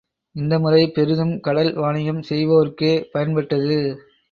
இந்த 0.35 0.59
முறை 0.59 0.87
பெரிதும் 0.87 1.33
கடல் 1.39 1.71
வாணிகம் 1.75 2.21
செய்வோர்க்கே 2.29 2.93
பயன்பட்டது. 3.13 3.79